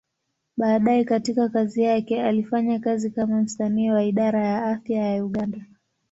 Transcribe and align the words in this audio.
Baadaye 0.57 1.03
katika 1.03 1.49
kazi 1.49 1.81
yake, 1.83 2.23
alifanya 2.23 2.79
kazi 2.79 3.09
kama 3.11 3.41
msanii 3.41 3.89
wa 3.91 4.03
Idara 4.03 4.47
ya 4.47 4.63
Afya 4.65 5.07
ya 5.15 5.25
Uganda. 5.25 5.65